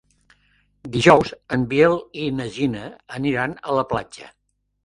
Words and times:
Dijous 0.95 1.33
en 1.57 1.67
Biel 1.73 1.99
i 2.23 2.25
na 2.39 2.49
Gina 2.57 2.89
aniran 3.21 3.57
a 3.71 3.81
la 3.83 3.89
platja. 3.93 4.33